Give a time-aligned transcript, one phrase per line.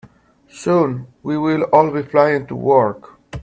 [0.49, 3.19] Soon, we will all be flying to work.